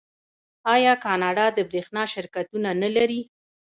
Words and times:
آیا 0.73 0.93
کاناډا 1.03 1.45
د 1.57 1.59
بریښنا 1.69 2.03
شرکتونه 2.13 2.69
نلري؟ 2.81 3.21